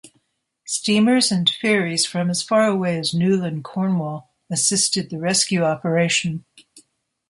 Steamers 0.65 1.31
and 1.31 1.47
ferries 1.47 2.07
from 2.07 2.31
as 2.31 2.41
far 2.41 2.65
away 2.65 2.97
as 2.97 3.11
Newlyn, 3.13 3.61
Cornwall, 3.61 4.31
assisted 4.49 5.11
the 5.11 5.19
rescue 5.19 5.61
operation. 5.63 6.43